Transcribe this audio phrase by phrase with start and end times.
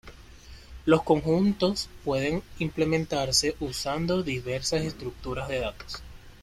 [0.87, 6.01] Los conjuntos pueden implementarse usando diversas estructuras de datos.